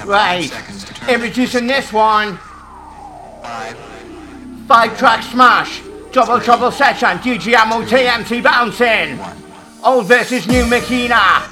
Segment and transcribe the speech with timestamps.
[0.00, 0.50] have Right.
[0.50, 1.14] five seconds to.
[1.14, 2.38] Introducing this one.
[3.42, 3.76] Five,
[4.68, 5.80] Five track smash.
[6.12, 7.18] Double trouble session.
[7.18, 9.18] DJ Ammo TMT bouncing.
[9.18, 9.42] one.
[9.82, 11.42] Old versus new Makina.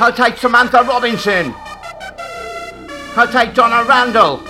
[0.00, 1.54] I'll take Samantha Robinson.
[3.16, 4.42] I'll take Donna Randall.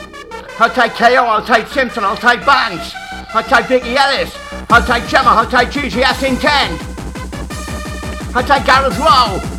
[0.61, 1.25] I'll take KO.
[1.25, 2.05] I'll take Simpson.
[2.05, 2.93] I'll take Banks.
[3.35, 4.31] I'll take Vicky Ellis.
[4.71, 5.31] I'll take Gemma.
[5.31, 6.83] I'll take GGS Intent.
[8.37, 9.58] I'll take Gareth Rowe.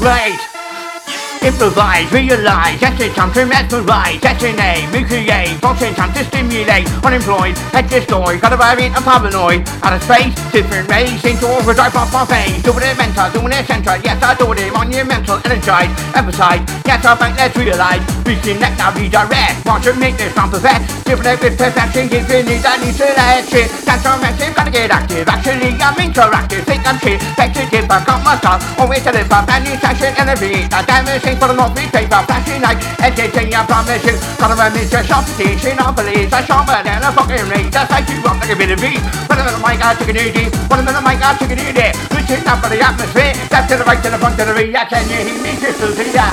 [0.00, 0.57] Right.
[1.38, 6.84] Improvise, realize, that's it, time to mesmerize, that's your name, recreate, function, time to stimulate,
[7.06, 11.94] unemployed, head destroyed, got a variant of paranoid, out of space, different race, into overdrive
[11.94, 15.94] off my face, doing it mental, doing it central, yes I do it monumental, energized,
[16.18, 20.50] emphasize, yes I think let's realize, reaching next now redirect, want to make this not
[20.50, 25.28] perfect, different with perfection, giving it that need selection, that's our massive, gotta get active,
[25.30, 29.14] actually I'm interactive, think I'm shit, back to dip, I got my stuff, always to
[29.14, 33.66] live up, any session, energy, that damage, for the be paper, flashing light, entertain I
[33.66, 37.68] promise you, gotta run this just competition, I believe, that's sharper than a fucking rate,
[37.68, 40.16] that's like you up like a bit of beat, one the mic, I took it
[40.16, 43.76] easy, one the mic, I took it easy, reaching up for the atmosphere, step to
[43.76, 46.30] the right, to the front, to the rear, can you hear me, crystal clear?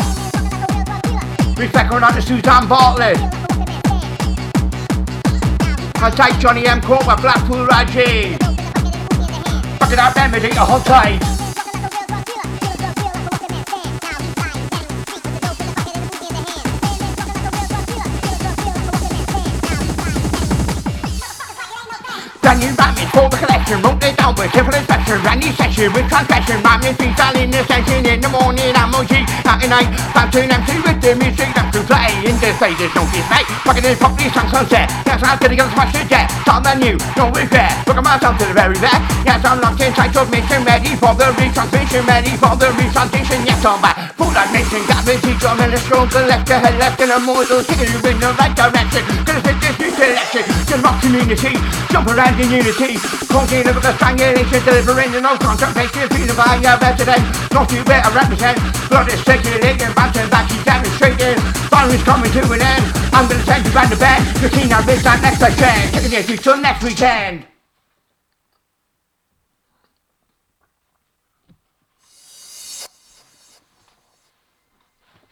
[1.57, 3.17] Respect on to Suzanne Bartlett.
[5.97, 6.81] I take Johnny M.
[6.81, 8.35] Cooper, Blackpool Raji.
[9.79, 11.34] Fucking out remedy, a hot tide.
[22.45, 25.89] Brand new rhyming for the collection, wrote it down with careful inspection, brand new session
[25.97, 29.17] with transgression, rhyming freestyle in the session in the morning, I'm OG,
[29.49, 32.93] out at night, bouncing MC with the music that's to play, in the face there's
[32.93, 36.61] no dismay, fucking it properly sun sunset, yes I'm gonna go smash the jet, start
[36.61, 40.13] the new, no regret, look at myself to the very back, yes I'm locked inside
[40.13, 45.33] submission, ready for the retransmission, ready for the retransition, yes I'm back, full dimension, gravity,
[45.41, 48.53] drum and a stronger left to head left and mortal, taking you in the right
[48.53, 51.57] direction, gonna take this new selection, to rock community,
[51.89, 56.59] jump around in unity, a bit of strangulation, delivering the no contract, concentration, feeling by
[56.59, 57.23] your resident,
[57.53, 58.59] not you better represent,
[58.89, 61.37] blood is circulating, bouncing back, you demonstrating,
[61.71, 64.67] fire is coming to an end, I'm gonna send you round the bend, your team
[64.67, 67.45] now lives that next weekend, taking you till next weekend.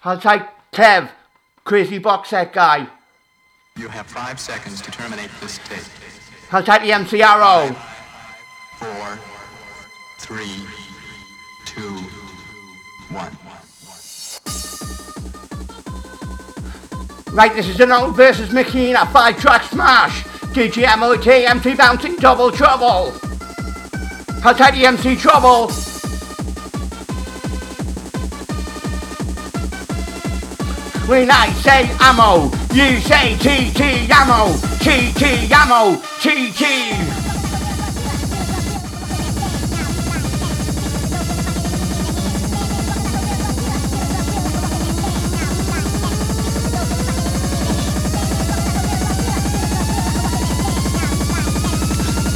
[0.05, 1.09] I'll take Kev,
[1.63, 2.87] crazy box set guy.
[3.77, 6.02] You have five seconds to terminate this tape.
[6.55, 7.75] I'll take the MCRO.
[8.77, 9.19] Four,
[10.19, 10.61] three,
[11.65, 11.97] two,
[13.09, 13.35] one.
[17.35, 20.21] Right, this is an old versus Makina five track smash.
[20.53, 23.11] DJ MOT, MC Bouncin double trouble.
[24.43, 25.71] Take the MC trouble.
[31.05, 36.63] When I say ammo, you say TT ammo, TT ammo, TT.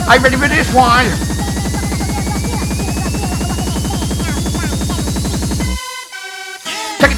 [0.08, 1.28] Are you ready for this one?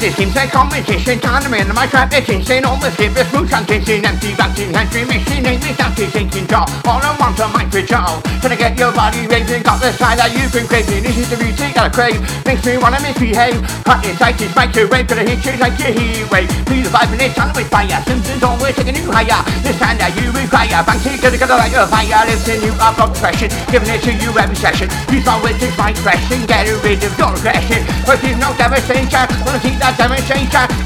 [0.00, 3.52] This team, say competition, time to man, my trap, it's insane, almost skip the smooth
[3.52, 7.68] transition, empty bouncing, entry mission, aim is empty, thinking jaw, all I want to mind
[7.68, 11.28] control, gonna get your body raving, got the side that you've been craving, this is
[11.28, 12.16] the routine, gotta crave,
[12.48, 16.80] makes me wanna misbehave, hot excited, microwave, gonna hit you like a heat wave, feel
[16.80, 20.16] the vibe in this time with fire, Simpsons always taking you higher, this time that
[20.16, 24.00] you require, bouncy, gonna gonna light your fire, lifting you up from depression, giving it
[24.00, 27.84] to you every session, use my wits, it's my expression, get rid of your aggression,
[28.08, 29.89] but there's no devastation, wanna see that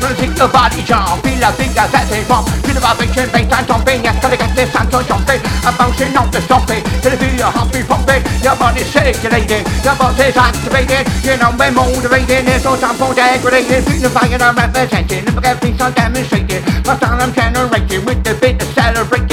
[0.04, 3.28] wanna see your body jump, feel a thing that's at it from, feel the vibration,
[3.32, 6.82] bass and jumping, yes, gotta get this time to jumping, I'm bouncing not to stopping,
[7.02, 12.44] gonna feel your heartbeat pumping, your body's circulating, your body's activated, you know we're motivating,
[12.44, 17.20] there's no time for degradation, feel the fire I'm representing, things I'm demonstrating, my style
[17.20, 19.23] I'm generating, with the bit of celebrating,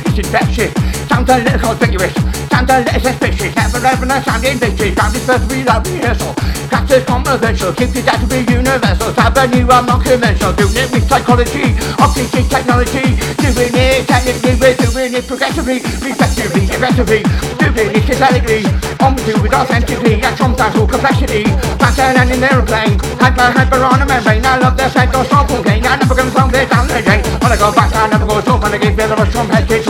[0.00, 5.16] style is sounds a little conspicuous, a little suspicious, never ever a sounding bitches, ground
[5.16, 6.32] is first without rehearsal,
[6.68, 10.76] practice controversial, keep it out to be universal, type a new I'm not conventional, doing
[10.76, 11.76] it with psychology,
[12.14, 17.20] teaching technology, doing it technically, we're doing it progressively, respectively, aggressively,
[17.60, 18.64] doing it synthetically,
[19.04, 21.44] on we do it authentically, and sometimes all complexity,
[21.76, 25.84] faster than an aeroplane, hyper, hyper on a membrane, I love the of strong cocaine,
[25.84, 28.78] I never gonna slow this down again, wanna go back, I never go so, wanna
[28.78, 29.81] give it a strong head kick,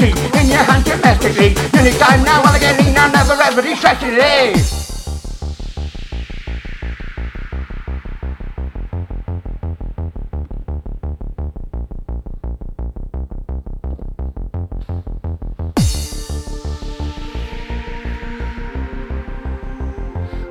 [0.00, 1.54] legacy in your hands domestically.
[1.78, 3.62] Anytime now, get lean, I'll never ever
[4.18, 4.78] it.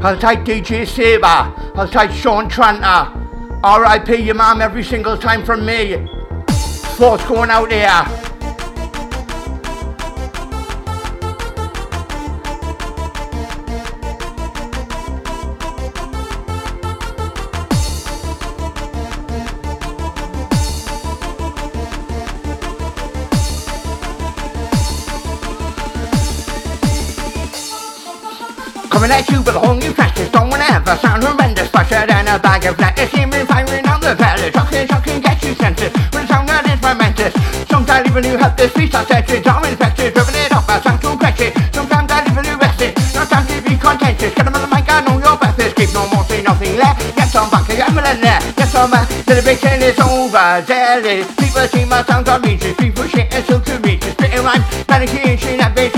[0.04, 1.28] I'll take DJ Saber.
[1.28, 3.18] I'll take Sean Tranter.
[3.64, 4.16] R.I.P.
[4.16, 6.08] your mum every single time from me.
[6.98, 8.31] Thoughts going out there.
[29.12, 32.40] Coming at you a new practice Don't wanna have a sound horrendous Fresher than a
[32.40, 35.92] bag of lettuce Seeming firing on the pallet Talking, talking, get you senses.
[36.16, 37.36] When sound that is momentous.
[37.68, 40.80] Sometimes even you have this beast I said it all infected Driven it off I
[40.80, 44.32] sound too wretched Sometimes I even you rested No time to be contentious.
[44.32, 47.04] Get them on the mic, I know your breakfast Keep no more, say nothing left.
[47.12, 50.64] Get some back, I'm a there Get some uh, back Celebration is over.
[50.64, 54.64] Daily People see my sounds on reaches People shit and so to reaches Spitting rhymes
[54.88, 55.92] Medication every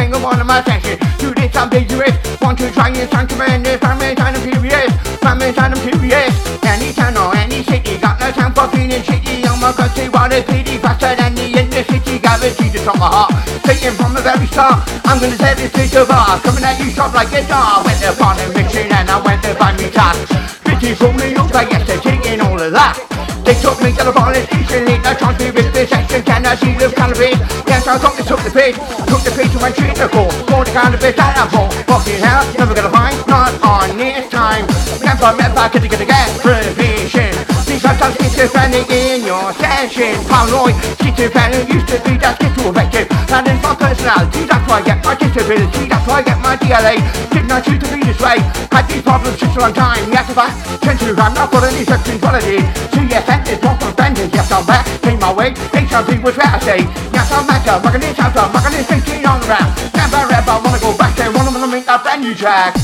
[3.03, 7.17] Want to try and sound tremendous Family time furious Family time and furious Any town
[7.17, 9.43] or any city Got no time for feeling shitty.
[9.51, 12.19] On my country What a pity Faster than the city.
[12.19, 13.33] Guaranteed it's on my heart.
[13.63, 14.87] Taken from the very start.
[15.03, 16.39] I'm gonna set this place bar.
[16.39, 19.53] Coming at you sharp like a dog Went upon a mission and I went to
[19.55, 20.23] find me task.
[20.63, 24.11] Bitches rolling up I guess they're taking all of that they took me to the
[24.11, 26.23] police station, late night trying to rip this section.
[26.23, 27.37] Can I see the cannabis?
[27.67, 28.75] Yes, I thought they took the piss.
[29.07, 30.31] Took the piss to my treat the call.
[30.47, 31.71] For the cannabis that I bought.
[31.87, 34.65] Fucking hell, never gonna find, not on this time.
[35.03, 37.35] Never, never gonna get a gas provision.
[37.67, 40.15] Because I'm schizophrenic in your session.
[40.25, 43.07] Paranoid, schizophrenic used to be that schizoaffective.
[43.31, 45.92] And in my personality, that's why I get my disability.
[46.03, 46.99] That's I get my DLA.
[47.31, 48.35] Did not I choose to be this way.
[48.75, 50.11] Had these problems just a long time.
[50.11, 50.51] Yes, if I
[50.83, 52.59] to, I'm not for any sexuality.
[52.91, 54.33] So yes, sentence, not for vengeance.
[54.35, 55.55] Yes, I'm back, came my way.
[55.71, 56.79] HIV was where I say.
[57.15, 59.71] Yes, I'm I'm rocking this house, I'm rocking this 15 on the round.
[59.95, 61.31] Never ever wanna go back there.
[61.31, 62.75] Wanna wanna make that brand new track.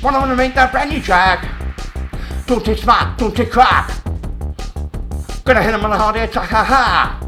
[0.00, 1.42] Wanna wanna make that brand new track.
[2.46, 3.90] Don't take smart, don't take crap.
[5.42, 7.18] Gonna hit him on a hard attack, ha ha.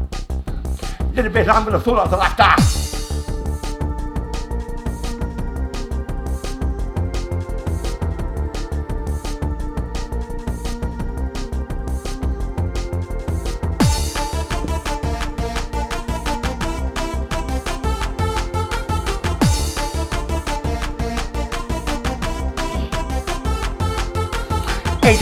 [1.13, 2.62] Little bit, I'm gonna fall off the laughter.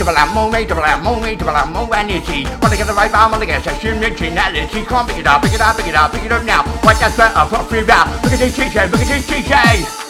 [0.02, 2.42] Age of a lamb, age of a lamb, age of a lamb, energy.
[2.60, 4.84] Wanna get the right bomb, wanna get section, originality.
[4.84, 6.64] Come pick it up, pick it up, pick it up, pick it up now.
[6.82, 8.10] What that's better for uh, free round.
[8.24, 10.01] Look at this TJ, look at this TJ.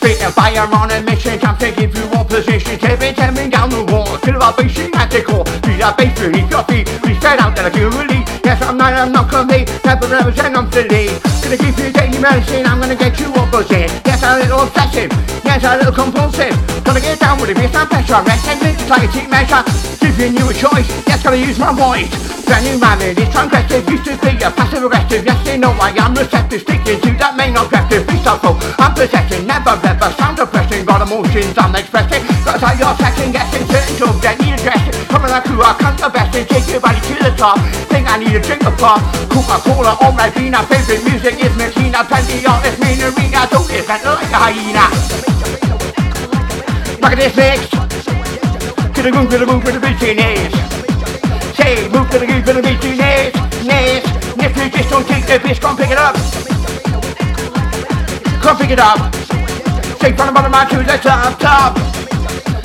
[0.00, 2.78] Spitting fire on a mission, time to give you one position.
[2.78, 4.00] Tearing, tearing down the wall.
[4.56, 5.44] Base at the core.
[5.62, 6.88] Feel our base beneath your feet.
[7.04, 8.24] We spread out that I relief.
[8.42, 9.68] Yes, I'm not, I'm not complete.
[9.84, 11.12] Never represent, I'm silly.
[11.44, 13.92] Gonna give you daily medicine, I'm gonna get you up buzzing.
[14.08, 15.12] Yes, I'm a little obsessive.
[15.44, 16.56] Yes, I'm a little compulsive.
[16.82, 18.24] Gonna get down with it, it's not pressure.
[18.24, 19.62] Rest and minutes like a cheap measure.
[20.00, 20.88] Giving you a choice.
[21.06, 22.08] Yes, gotta use my voice.
[22.48, 23.84] Brand new man, it's transgressive.
[23.84, 25.22] Used to be a passive aggressive.
[25.28, 26.64] Yes, they know I am receptive.
[26.64, 28.02] Sticking to that main objective.
[28.08, 28.34] Be so
[28.80, 30.84] I'm possessing, never ever sound oppressing.
[30.84, 32.22] Got emotions, I'm expressing.
[32.46, 33.66] Got how you're second guessing.
[33.66, 34.94] Certain subject need addressing.
[35.10, 37.58] Coming like who I can't the take your body to the top.
[37.90, 39.02] Think I need a drink of pop.
[39.30, 40.62] Coca-Cola on my vina.
[40.70, 42.06] Favorite music is Messina.
[42.06, 43.46] Plenty of it's mean arena.
[43.50, 44.86] Don't listen like a hyena.
[47.02, 47.60] Look at this mix.
[48.94, 50.52] To the groove, to the groove, to the beat, knees.
[51.56, 53.32] Say, move to the groove, to the beat, knees,
[53.66, 54.04] knees.
[54.38, 56.14] If you just don't take the piss, come pick it up.
[58.40, 59.39] Come pick it up.
[60.00, 61.76] Straight from the bottom of to the top, top.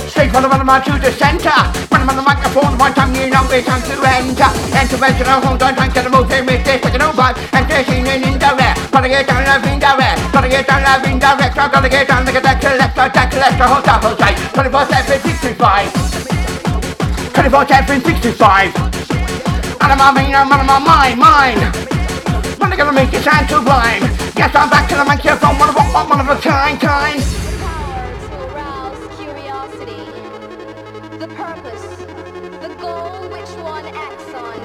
[0.08, 1.52] Straight from the bottom of to the center.
[1.92, 4.48] I'm on the microphone, one time you know it's time to enter.
[4.72, 7.36] Enter, enter, hold on, trying to the motion, make this, take no vibe.
[7.52, 8.80] Enter, seen and indirect.
[8.88, 10.16] Gotta get down, love, indirect.
[10.32, 11.60] Gotta get down, love, indirect.
[11.60, 14.40] I gotta get down, like a deck, left, deck, left, hold up, hold tight.
[14.56, 15.92] 24 7, 65.
[17.36, 18.72] 24 7, 65.
[19.84, 21.60] Out of my main, I'm out of my mind, mind.
[22.64, 24.15] When I gonna make it sound to rhyme?
[24.38, 27.22] Yes, I'm back to the microphone, one of a, one of a kind, kind.
[27.64, 30.04] power to arouse curiosity.
[31.20, 31.88] The purpose,
[32.60, 34.60] the goal which one acts on.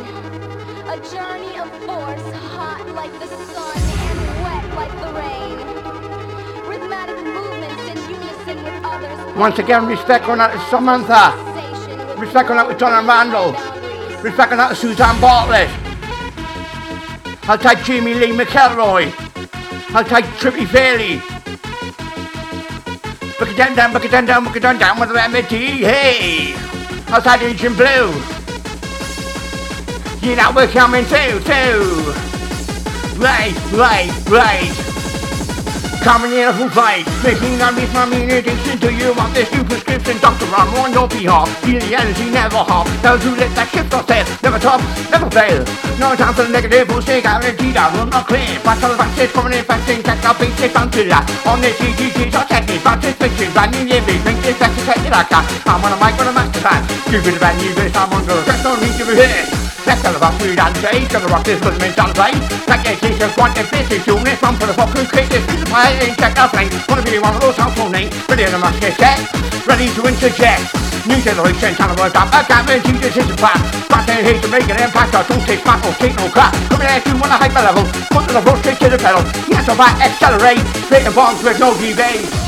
[0.91, 3.79] A journey of force, hot like the sun
[4.11, 5.57] and wet like the rain.
[6.67, 9.37] Rhythmic movements in unison with others.
[9.37, 12.19] Once again, respect on that to Samantha.
[12.19, 13.53] Respect on that with John and Randall.
[14.21, 15.71] Respect on that to Suzanne Bartlett.
[17.49, 19.20] I'll take Jimmy Lee McElroy.
[19.93, 21.19] I'll take Trippy Fairley.
[23.41, 25.79] Book it down, down, book it down, down, book it down, down with the remedy.
[25.79, 26.55] Hey,
[27.09, 28.13] I'll take Agent Blue.
[30.21, 32.13] You know we're coming too, too.
[33.19, 34.90] Right, right, right.
[36.01, 40.17] Coming in full fight, making this mommy in addiction to you want this new prescription
[40.19, 41.45] doctor on on your behalf.
[41.61, 42.89] Feel the energy never half.
[43.03, 44.81] Those who let that shift tail, never top,
[45.13, 45.61] never fail.
[46.01, 48.49] No time for the negative bullshit, guaranteed I will not clear.
[48.65, 51.29] But all the vaccines coming in fasting, check out basic until that.
[51.45, 54.57] On this EGG, so check me, but this fiction, brand new year, big, make this
[54.57, 55.45] it like that.
[55.69, 57.00] I'm on a mic on a master plan.
[57.11, 59.43] Stupid brand new this, I'm on the rest, don't need to be here.
[59.83, 62.39] Let's go about food and day, gonna rock this with me play.
[62.71, 65.43] Like a teacher, quite a busy doing this one for the fucking cricket.
[65.75, 68.15] I ain't check out thing, wanna be one of those household names.
[68.31, 69.19] Ready to must get set,
[69.67, 70.71] ready to interject.
[71.11, 73.59] New generation, time to work up, I really this is a plan.
[73.91, 76.55] But they hate to make an impact, I don't take back or take no crap.
[76.71, 79.27] Coming at you on a hyper level, put the approach straight to the pedal.
[79.51, 82.40] Yes, I'm back, accelerate, straight the bombs with no delay.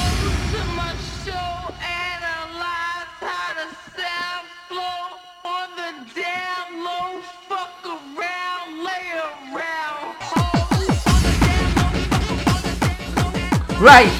[13.83, 14.13] Right.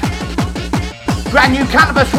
[1.31, 2.13] Brand new cannabis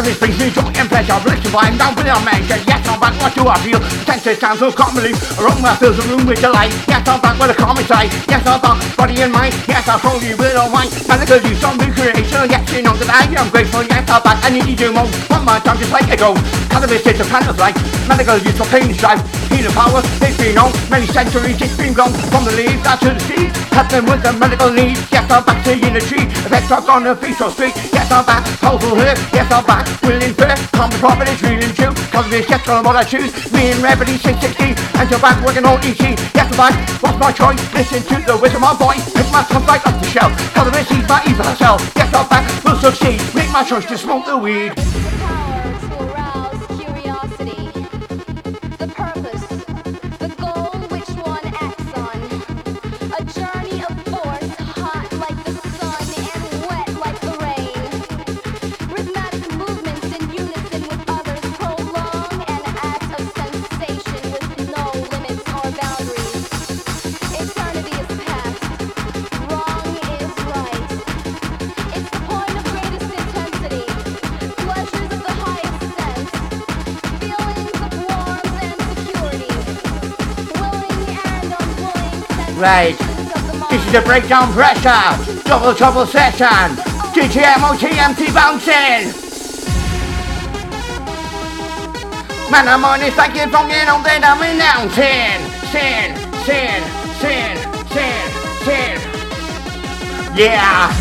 [0.00, 1.12] Cannabis brings me joy and pleasure.
[1.12, 2.56] I'm down for the measure.
[2.64, 3.12] Yes, I'm back.
[3.20, 3.84] What do I feel?
[4.08, 5.12] Senses sound so commonly.
[5.36, 6.72] Aroma fills the room with delight.
[6.88, 8.08] Yes, I'm back with a common sight.
[8.24, 8.80] Yes, I'm back.
[8.96, 9.52] Body and mind.
[9.68, 10.88] Yes, I'll hold you with all mine.
[11.04, 12.48] Medical use on recreation.
[12.48, 13.84] Yes, you know that I am grateful.
[13.84, 14.40] Yes, I'm back.
[14.40, 15.04] I need to do more.
[15.28, 16.32] One more time, just like a go.
[16.72, 17.76] Cannabis is a kind of life.
[18.08, 19.20] Medical use for pain and strife.
[19.52, 20.00] Healing power.
[20.24, 20.72] It's been known.
[20.88, 22.16] Many centuries it's been grown.
[22.32, 23.52] From the leaves down to the seeds.
[23.68, 25.04] Helping with the medical needs.
[25.12, 26.24] Yes, I'm back to in the tree.
[26.48, 27.76] Effects are on the peaceful street.
[27.92, 28.48] Yes, I'm back.
[28.64, 29.12] Powerful here.
[29.36, 29.89] Yes, I'm back.
[30.02, 30.56] Willing fair.
[30.72, 31.94] Common profit is reeling true.
[32.10, 33.32] Cause this yes, on what I choose.
[33.52, 34.76] Me and Remedy 660.
[34.98, 36.18] And so back working on EC.
[36.34, 36.74] Yes, back.
[37.02, 37.60] What's my choice?
[37.74, 39.04] Listen to the wisdom of my voice.
[39.12, 40.32] Pick my tongue right off the shelf.
[40.54, 41.80] Cause this is my evil self.
[41.96, 42.44] Yes, I'm back.
[42.64, 43.20] Will succeed.
[43.34, 44.72] Make my choice to smoke the weed.
[44.76, 47.70] The power to arouse curiosity.
[48.78, 49.39] The purpose,
[82.60, 85.40] This is a breakdown pressure.
[85.44, 86.76] Double trouble session.
[87.16, 89.08] GTM OTMT bouncing.
[92.50, 95.40] Man, I'm on this like it's from on then I'm announcing.
[95.72, 96.14] Sin,
[96.44, 96.84] sin,
[97.16, 97.56] sin,
[97.88, 98.28] sin,
[98.66, 99.00] sin.
[100.36, 100.92] Yeah.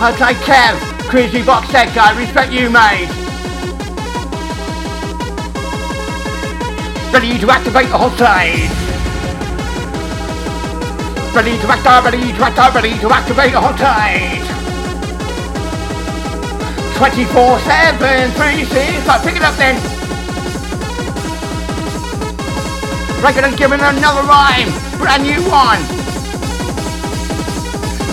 [0.00, 0.78] I'll take Kev,
[1.08, 3.08] crazy box set guy, respect you, mate.
[7.12, 8.91] Ready to activate the hotline.
[11.34, 14.44] Ready to act, ready to act, ready to activate hotline.
[16.96, 19.76] 24 7, 3 6, I pick it up then.
[23.22, 26.01] Right, gonna give it another rhyme, brand new one.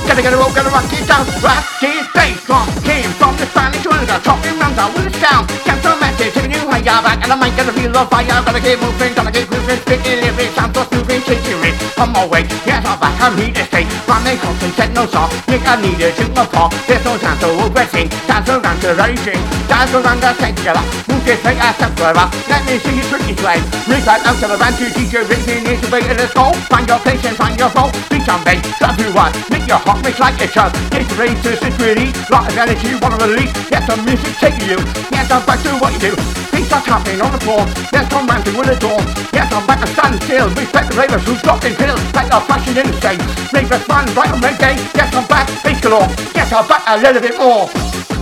[0.09, 3.85] Gonna gonna roll, gonna rock it down, rock this bass drum came from the Spanish
[3.85, 5.47] world, talking round down with the sound.
[5.63, 8.59] Can't so massive, taking you higher back, and I might gonna feel the fire, gonna
[8.59, 11.77] get moving, gonna get grooving, spitting lyrics, I'm so stupid, chasing it.
[11.95, 13.85] I'm away, yes, I'm back, I'm here to stay.
[14.09, 16.73] Rhyme and constant, set no song, Nick, I need to shoot my paw.
[16.89, 19.39] There's no time to aggressing, dance around the raging,
[19.69, 22.25] dance around the secular, move this way, I step forever.
[22.49, 23.61] Let me see you tricky sway.
[23.85, 26.57] Reach out to the band to DJ, is the way to the soul.
[26.67, 27.93] Find your place and find your soul.
[28.09, 30.71] Beat on bass, everyone, make your heart make like a chug.
[30.91, 33.53] Get ready to security, lot of energy, wanna release.
[33.71, 34.79] Yes, the music taking you.
[35.11, 36.13] Yes, I'm back to what you do.
[36.51, 37.65] Beats are tapping on the floor.
[37.91, 38.99] Yes, I'm ramping with the door.
[39.33, 40.49] Yes, I'm back to stand still.
[40.49, 42.01] Respect the ravers who's dropping pills.
[42.13, 43.21] Like a fashion in the state.
[43.53, 44.77] Ravers fun, right on reggae.
[44.95, 46.07] Yes, I'm back, bass galore.
[46.35, 48.18] Yes, I'm back a little bit more.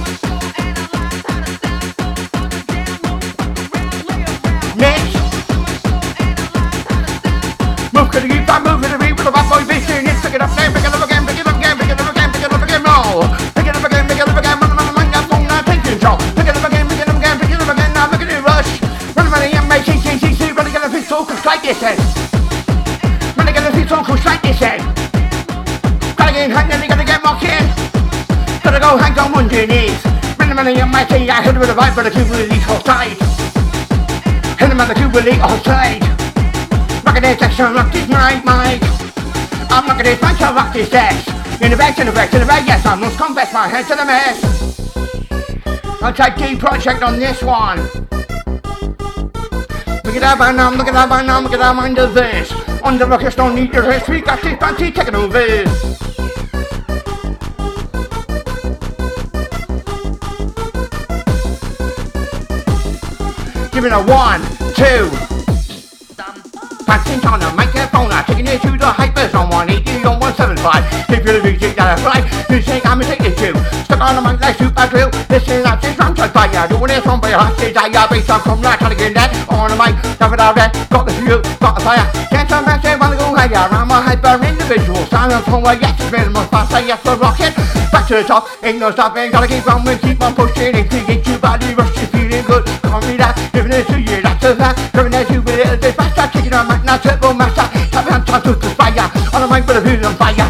[21.18, 21.98] At pistol, cause like this head.
[23.38, 24.80] Running at a pistol, cause like this head.
[26.18, 27.66] Gotta get hang, then you gotta get mocked in.
[28.64, 29.98] Gotta go hang on one your knees.
[30.38, 32.60] Money money in my tea, I hit him with a vibe, but I keep really
[32.70, 33.18] outside.
[34.60, 36.02] Hit him with a keep really outside.
[37.06, 38.82] Rock it, section, rock this night, Mike.
[39.72, 41.28] I'm not gonna find your rock this sex.
[41.62, 43.88] In the back, to the back, to the back, yes, I must confess my head
[43.88, 44.38] to the mess.
[46.02, 47.80] I'll take D project on this one.
[50.18, 52.52] Look at that, man, look at that, man, look at that, mind of this.
[52.82, 55.38] On the rockets, don't need your history, got this fancy taking over.
[63.70, 64.42] Give it a one,
[64.74, 65.06] two.
[66.88, 69.37] Passing on the microphone, I'm taking it to the 180
[70.68, 71.10] on 175.
[71.10, 72.20] If you're the music that I fly,
[72.52, 73.50] you think I'm addicted to.
[73.88, 76.68] Stuck on the mic like super drill, listen up, this drums on fire.
[76.68, 79.72] Doing it from behind, say that you're based on from right, to get that on
[79.72, 79.96] the mic.
[80.20, 82.08] Never out there, got the fuel, got the fire.
[82.30, 85.00] Can't some man say wanna go higher, I'm a hyper individual.
[85.08, 87.56] Silent from where yes, it's minimum faster, yes, for rocket.
[87.92, 90.76] Back to the top, ain't no stopping, gotta keep on, keep on pushing.
[90.76, 94.44] You get your body rushing, feeling good, call me that, giving it to you, that's
[94.44, 94.80] a fact.
[94.94, 97.64] It to you with a little bit faster, kicking on mic, now turbo master.
[97.90, 100.47] Tap on time to the fire, on the mic with a view on fire.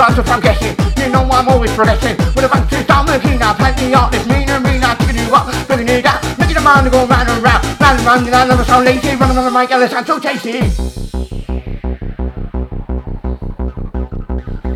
[0.00, 2.16] You the rounds I'm guessing, you know I'm always progressing.
[2.32, 4.96] With a bunch of down the key now, plenty of this mean and mean, I'm
[5.14, 8.06] you up, bringing it down, making a man to go round and round, round and
[8.06, 10.60] round, and I never sound lazy, running on the mic, it sounds so tasty.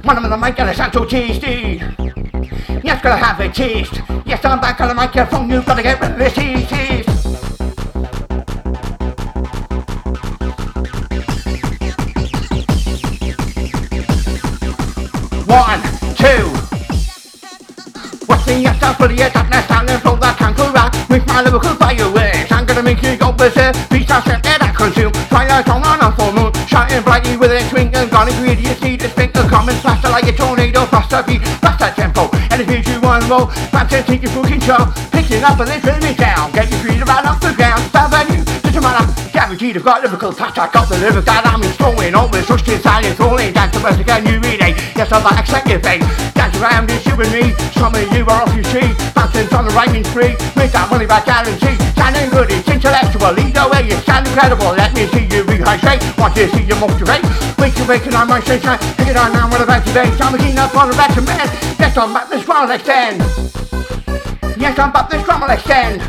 [0.05, 1.81] One of the mic it sounds so tasty.
[2.85, 4.03] Yes, gotta have a taste.
[4.27, 7.14] Yes, I'm back on the microphone, you've gotta get rid of this taste.
[15.55, 15.81] One,
[16.19, 16.51] two.
[18.45, 19.49] The answer for the attack?
[19.49, 22.53] Now standing from that conqueror with my lyrical fireworks.
[22.53, 23.73] I'm gonna make you go berserk.
[23.89, 25.17] Beats are set that I consume.
[25.33, 28.05] Twilight on on a full moon, shining brightly with a twinkle.
[28.09, 29.49] Gone ingredients need to sprinkle.
[29.49, 32.29] Common faster like a tornado, faster beat, faster tempo.
[32.51, 33.49] And if you do one roll,
[33.89, 34.93] take your full control.
[35.09, 36.53] Picking up and bring me down.
[36.53, 37.94] Get your feet right off the ground.
[39.65, 40.59] Guaranteed I've got lyrical touch.
[40.61, 42.13] I got the lyrics that I'm throwing.
[42.13, 43.49] Always rushed inside and throwing.
[43.57, 44.77] Dance the rest again, you relay.
[44.93, 46.05] Yes, I'm like accepting thing.
[46.37, 47.57] Dance around it's you and me.
[47.73, 48.93] Some of you are off your seat.
[49.17, 50.37] Bouncing on the rhyming spree.
[50.53, 51.81] Make that money back guaranteed.
[51.97, 53.33] Sounding good, it's intellectual.
[53.33, 54.69] The way, you sound incredible.
[54.77, 56.05] Let me see you rehydrate.
[56.21, 57.25] Want to see you motivate.
[57.57, 58.77] Wake you waking on my sunshine.
[59.01, 60.13] Take it on now, what about today?
[60.21, 61.49] I'm keen up on the back of man.
[61.81, 63.25] Yes, I'm back this one extend.
[64.61, 66.05] Yes, I'm back this drum extend.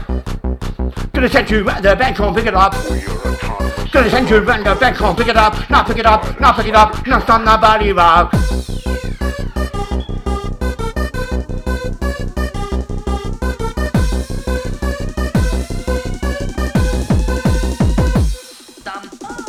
[1.15, 2.73] Gonna send you the bench, pick it up.
[3.89, 5.69] Gonna send you the bench, pick it up.
[5.69, 7.07] Now pick it up, now pick it up.
[7.07, 8.33] Now stop the body rock.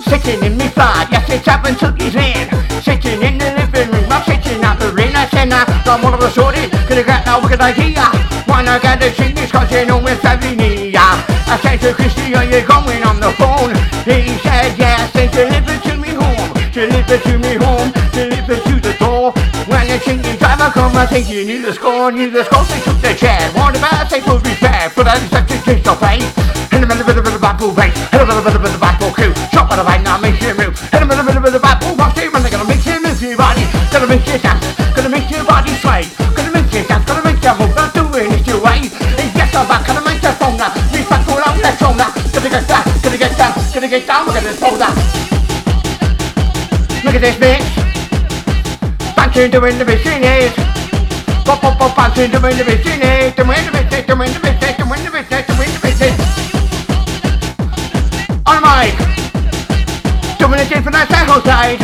[0.05, 4.05] Sitting in me flat, yes it's happened to his hand Sitting in the living room,
[4.12, 7.26] I'm sitting out the rain I said now, got one of the shorties Gonna get
[7.26, 8.09] now, wicked idea.
[8.48, 12.35] Wanna get the sing this cause you know it's every knee I said to Christy,
[12.35, 13.76] are you going on the phone?
[14.09, 16.56] He said yes, and deliver to me home.
[16.72, 19.37] Deliver to me home, deliver to the door.
[19.68, 22.80] When the singing driver come, I think you knew the score Knew the score, they
[22.80, 23.44] took the chair.
[23.52, 26.32] What about they would be fair, but I just have to taste your face
[26.72, 29.32] in the middle of the battle race, in the middle of the battle coup.
[29.52, 30.72] Chop on the right now, make you move.
[30.96, 33.37] In the middle of the battle, rock team, and they're gonna make you move your
[33.37, 33.68] body.
[33.92, 34.64] Gonna make you dance,
[42.46, 44.94] Gonna get down, gonna get down, gonna get down, we're gonna phone now.
[47.02, 47.66] Look at this bitch.
[49.16, 50.54] Bouncing doing the business.
[51.44, 53.35] Pop, pop, pop, bouncing doing the business.
[53.35, 56.14] Doing the business, doing the business, doing the business, doing the business
[58.46, 58.94] on the mic.
[60.38, 61.76] Doing it different as San Jose.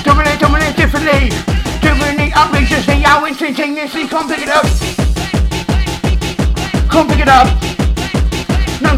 [0.00, 1.28] Doing it, doing it differently.
[1.84, 4.08] Doing it outrageously, how instantaneously.
[4.08, 4.64] Come pick it up.
[6.88, 7.87] Come pick it up.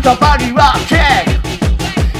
[0.02, 1.26] None to body rock check.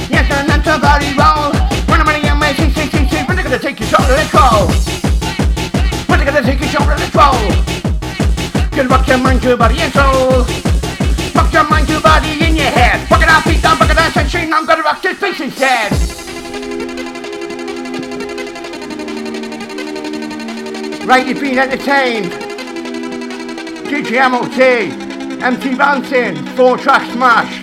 [0.07, 1.49] Yes, sir, none to body roll.
[1.89, 3.23] When I'm in a man, see, see, see.
[3.25, 4.69] When they're gonna take your shoulder, let's go.
[6.05, 7.33] When they're gonna take your shoulder, let's go.
[8.77, 10.45] Gonna rock your mind, your body and soul.
[11.33, 13.01] Rock your mind, your body, in your head.
[13.09, 14.53] Fuck it up, beat down, fuck it up, sensation.
[14.53, 15.91] I'm gonna rock this face instead.
[21.03, 22.31] Right, you've been entertained.
[23.89, 27.60] DJ MOT, MC Bouncin, four track smash.